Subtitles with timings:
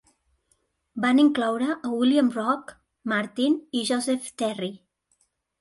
[1.03, 2.73] Van incloure a William "Rock"
[3.15, 4.73] Martin i Joseph Terry.